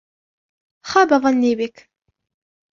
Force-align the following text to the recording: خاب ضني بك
خاب 0.89 1.09
ضني 1.23 1.55
بك 1.55 1.89